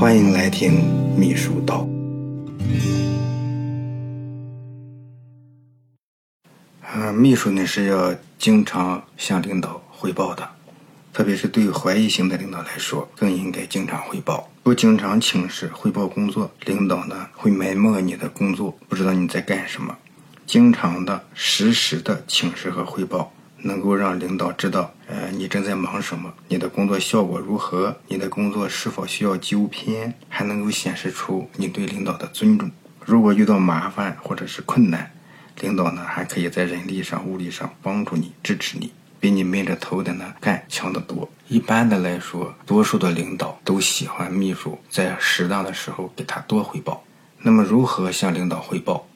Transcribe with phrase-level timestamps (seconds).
[0.00, 0.82] 欢迎来听
[1.14, 1.86] 秘书道。
[6.80, 10.48] 啊，秘书呢是要经常向领导汇报的，
[11.12, 14.48] 特别是对怀疑型的领导来说，更应该经常汇报。
[14.62, 19.96] 不经常请示汇报工作，领导呢会埋没你的工作，不知道你在干什么。
[20.46, 23.32] 经常的、实时的请示和汇报。
[23.62, 32.70] 能够让领导知道，呃，你正在忙什么，你的工作效果如何，你的工作是否需要纠偏，还能够显示出你对领导的尊重。
[33.04, 35.10] 如果遇到麻烦或者是困难，
[35.60, 41.28] 领导呢还可以在人力上、物力上帮助你、支持你，比你闷着头的呢干强得多。
[41.48, 47.02] 一般的来说，多数的领导都喜欢秘书在适当的时候给他多汇报。
[47.42, 49.06] 那么，如何向领导汇报？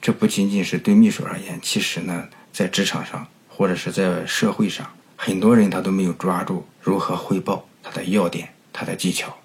[0.00, 3.26] 这不仅仅是对秘书而言，其实呢，在职场上。
[3.56, 4.84] 或者是在社会上，
[5.16, 9.36] 很多人他都没有抓住如何汇报他的要点、他的技巧。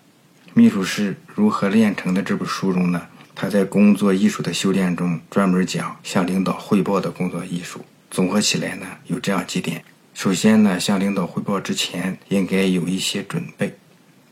[0.55, 2.99] 秘书是如何炼成的这本书中呢？
[3.35, 7.85] 他在工作艺术的修炼中专门讲向领导汇报的工作艺术。
[8.09, 9.85] 综合起来呢，有这样几点：
[10.16, 13.77] 首先呢，向领导汇报之前应该有一些准备，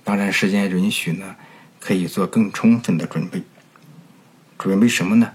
[0.04, 1.36] 当然时间允许呢，
[1.80, 3.44] 可以做更充分的准备。
[4.58, 5.32] 准备什么呢？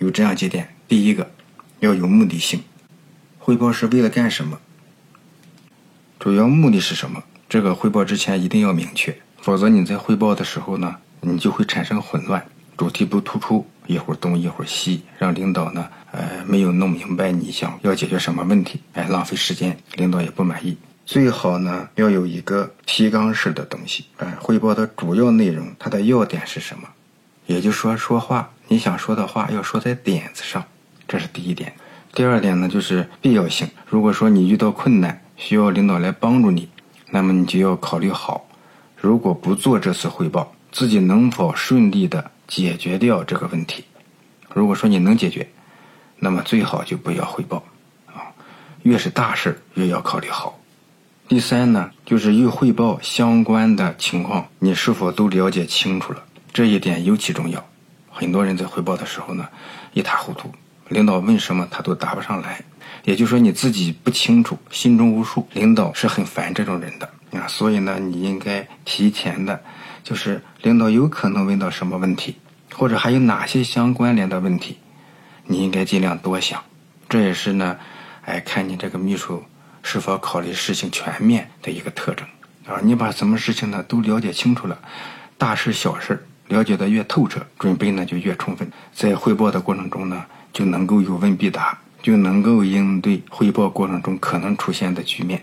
[0.00, 1.30] 有这样几点：第一个，
[1.78, 2.60] 要有目的性。
[3.46, 4.58] 汇报是为了干什么？
[6.18, 7.22] 主要目的是什么？
[7.48, 12.44] 这个汇报之前一定要明确，否则你在汇报的时候呢，你就会产生混乱，
[12.76, 20.76] 主题不突出，一会儿东一会儿西，让领导呢，呃，没有弄明白你想要解决什么问题，哎，浪费时间，领导也不满意。
[21.04, 26.88] 最好呢，要有一个提纲式的东西，哎，汇报的主要内容，它的要点是什么？
[27.46, 30.64] 也就是说，说话你想说的话要说在点子上，
[31.06, 31.72] 这是第一点。
[32.16, 33.68] 第二点呢，就是必要性。
[33.86, 36.70] 如果说你遇到困难，需要领导来帮助你，
[37.10, 38.46] 那么你就要考虑好，
[38.96, 43.84] 如果不做这次汇报，自己能否顺利的解决掉这个问题？
[44.54, 45.46] 如果说你能解决，
[46.18, 47.62] 那么最好就不要汇报，
[48.06, 48.32] 啊，
[48.82, 50.58] 越是大事越要考虑好。
[51.28, 56.22] 第三呢，就是与汇报相关的情况，你是否都了解清楚了？
[56.50, 57.62] 这一点尤其重要。
[58.10, 59.46] 很多人在汇报的时候呢，
[59.92, 60.50] 一塌糊涂。
[60.88, 62.62] 领导问什么他都答不上来，
[63.02, 65.46] 也就是说你自己不清楚，心中无数。
[65.52, 69.60] 领导是很烦这种人的啊，所以呢，你应该提前的，
[70.04, 72.36] 就是领导有可能问到什么问题，
[72.72, 74.78] 或者还有哪些相关联的问题，
[75.44, 76.62] 你应该尽量多想。
[77.08, 77.76] 这也是呢，
[78.24, 79.42] 哎，看你这个秘书
[79.82, 82.26] 是否考虑事情全面的一个特征
[82.66, 82.80] 啊。
[82.82, 84.78] 你把什么事情呢都了解清楚了，
[85.36, 90.24] 大事小事了解的越透彻，准备呢就越充分，在汇报的过程中呢。
[90.56, 95.38] 就能够有问必答，就能够应对汇报过程中可能出现的局面。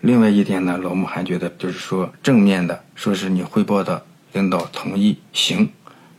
[0.00, 5.68] 另外一点呢，老穆还觉得，就是说正面的，说是你汇报的领导同意行，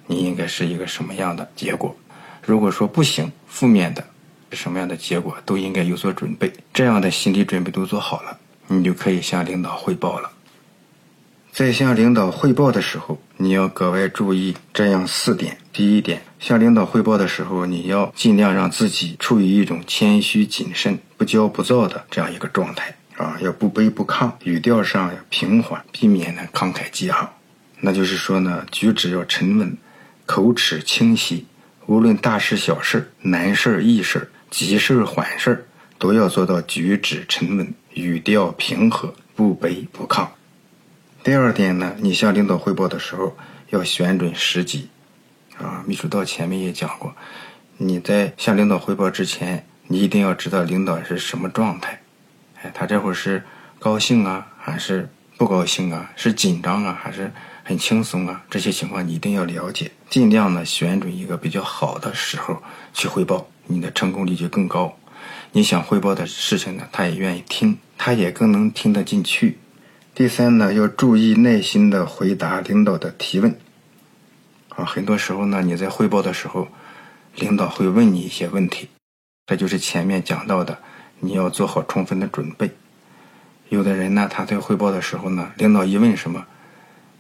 [0.06, 1.96] 你应该是一个什么样的结果？
[2.46, 4.06] 如果说不行，负面的，
[4.52, 6.54] 什么样的结果都应该有所准备。
[6.72, 10.30] 这样的心理准备都做好了，你就可以向领导汇报了。
[11.60, 15.58] 在向领导汇报的时候，你要格外注意这样四点。
[15.74, 27.30] 第一点，向领导汇报的时候，你要尽量让自己处于一种谦虚谨慎、不骄不躁的这样一个状态啊，要不卑不亢，语调上要平缓，避免呢慷慨激昂。
[27.82, 29.76] 那就是说呢，举止要沉稳，
[30.26, 31.46] 口齿清晰，
[31.88, 35.66] 无论大事小事、难事儿易事儿、急事儿缓事儿，
[35.98, 40.26] 都要做到举止沉稳，语调平和，不卑不亢。
[41.22, 43.36] 第二点呢，你向领导汇报的时候
[43.72, 44.88] 要选准时机，
[45.58, 47.14] 啊，秘书到前面也讲过，
[47.76, 52.02] 你在向领导汇报之前，你一定要知道领导是什么状态，
[52.62, 53.44] 哎，他这会儿是
[53.80, 57.30] 高兴啊，还是不高兴啊，是紧张啊，还是
[57.64, 58.42] 很轻松啊？
[58.50, 62.64] 这些情况你一定要了解，尽量呢选准一个比较好的时候
[62.94, 64.98] 去汇报，你的成功率就更高。
[65.52, 69.58] 你想汇报的事情呢，他也愿意听，他也更能听得进去。
[70.20, 73.56] 第三呢，要注意耐心的回答领导的提问。
[74.68, 76.68] 啊，很多时候呢，你在汇报的时候，
[77.36, 78.90] 领导会问你一些问题，
[79.48, 80.78] 这就是前面讲到的，
[81.22, 82.70] 你要做好充分的准备。
[83.70, 86.46] 有的人呢，他在汇报的时候呢，领导一问什么，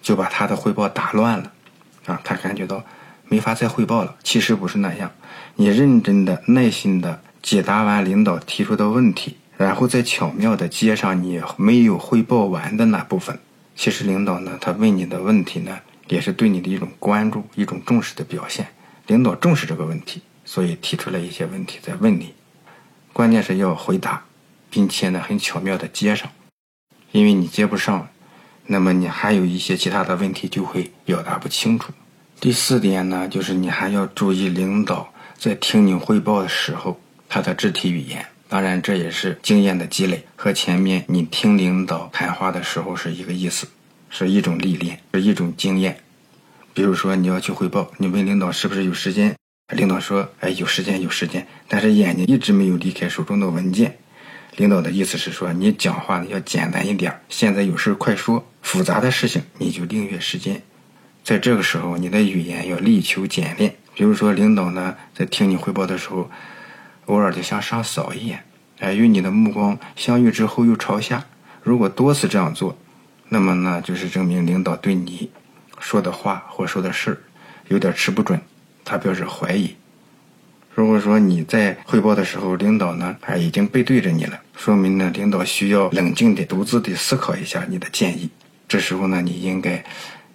[0.01, 1.53] 就把他的汇报打乱了，
[2.05, 2.83] 啊，他感觉到
[3.29, 4.17] 没法再汇报了。
[4.23, 5.09] 其实不是那样，
[5.55, 9.37] 你认真的、耐心的解答完领导提出的问题。
[9.59, 13.37] 然后再巧妙的接上你没有汇报完的那部分。
[13.75, 15.77] 其实领导呢，他问你的问题呢，
[16.07, 18.65] 也是对你的一种关注、一种重视的表现。
[19.07, 22.33] 领导重视这个问题，所以提出了一些问题在问你。
[23.11, 24.23] 关键是要回答，
[24.69, 26.31] 并且呢，很巧妙的接上。
[27.11, 28.07] 因为你接不上，
[28.67, 31.91] 那么你还有一些其他的问题就会表达不清楚。
[32.39, 36.97] 第四点呢，就是你还要注意领导在听你汇报的时候
[37.27, 38.25] 他的肢体语言。
[38.49, 43.67] 当然，这也是经验的积累，和前面你听领导谈话的时候是一个意思，
[44.09, 45.97] 是一种历练，是一种经验。
[46.73, 49.35] 比如说你要去汇报，你问领导是不是有时间，
[49.71, 53.99] 领导说：“哎，有时间，有时间。”但是眼睛一直没有离开手中的文件。
[54.57, 60.59] 领导的意思是说，你讲话呢要简单一点，现在有事快说，复杂的事情你就另约时间。
[61.23, 63.75] 在这个时候，你的语言要力求简练。
[63.93, 66.31] 比如说，领导呢在听你汇报的时候，
[67.09, 68.43] 偶尔就向上扫一眼，
[68.77, 71.25] 哎，与你的目光相遇之后又朝下。
[71.63, 72.77] 如果多次这样做，
[73.29, 75.31] 那么呢就是证明领导对你
[75.79, 77.23] 说的话或说的事
[77.67, 78.39] 有点吃不准，
[78.85, 79.75] 他表示怀疑。
[80.75, 88.29] 如果说你在汇报的时候，领导呢还已经背对着你了，说明呢领导需要冷静的、独自的思考一下你的建议。
[88.67, 89.83] 这时候呢，你应该，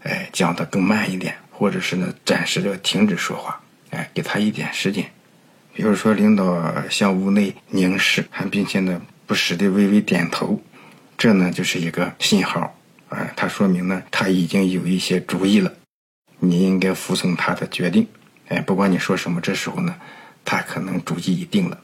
[0.03, 3.61] 哎，讲的更慢一点，或者是呢暂时的停止说话，
[3.91, 5.09] 哎，给他一点时间。
[5.75, 10.62] 比如说，领导向屋内凝视，还并且呢不时的微微点头，
[11.19, 12.79] 这呢就是一个信号，
[13.09, 15.73] 哎，他说明呢他已经有一些主意了，
[16.38, 18.06] 你应该服从他的决定，
[18.49, 19.94] 哎，不管你说什么，这时候呢。
[20.47, 21.79] 他可能主意已定了。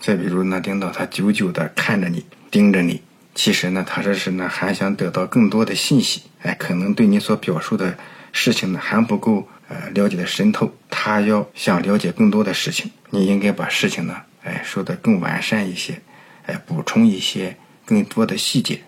[0.00, 3.00] 再比如呢，领导他久久的看着你，盯着你，
[3.36, 6.22] 其实呢，他这是呢还想得到更多的信息。
[6.42, 7.96] 哎，可能对你所表述的
[8.32, 16.02] 事情呢还不够呃了解的深透，他要想了解更多的事情，你应该把事情呢哎说的更完善一些，
[16.44, 17.56] 哎补充一些
[17.86, 18.82] 更多的细节。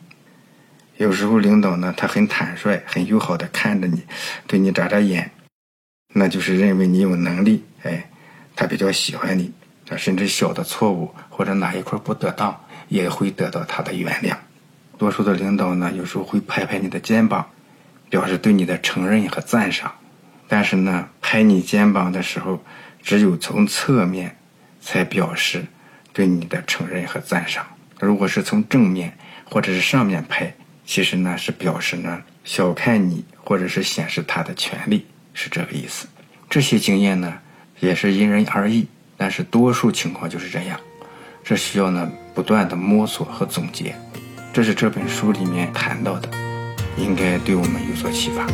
[0.99, 4.03] 有时候领导呢他很坦率、很友好的看着你，
[4.47, 5.31] 对你眨眨眼，
[6.15, 8.09] 那就是认为你有能力，哎。
[8.55, 9.51] 他比较喜欢你，
[9.87, 12.55] 他甚至小的错误或者哪一块不得当，
[12.89, 14.37] 也会得到他的原谅。
[14.99, 17.49] 多数的领导呢，有时候会拍拍你的肩膀，
[18.11, 19.91] 表示对你的承认和赞赏。
[20.53, 22.63] 但是呢，拍你肩膀的时候，
[23.03, 24.37] 只有从侧面
[24.83, 25.65] 才表示
[26.13, 27.65] 对你的承认和赞赏。
[27.99, 29.17] 如果是从正面
[29.49, 30.53] 或者是上面拍，
[30.85, 36.07] 其实呢是表示呢小看你，或者是显示他的权利，是这个意思。
[36.51, 37.39] 这些经验呢。
[37.81, 40.79] 也是因人而异，但是多数情况就是这样，
[41.43, 43.97] 这需要呢不断的摸索和总结，
[44.53, 46.29] 这是这本书里面谈到的，
[46.97, 48.47] 应该对我们有所启发。